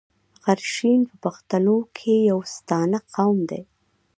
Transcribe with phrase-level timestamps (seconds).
[0.43, 3.63] غرشین په پښتنو کښي يو ستانه قوم دﺉ.